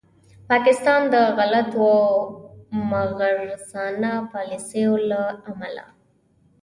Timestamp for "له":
5.09-5.21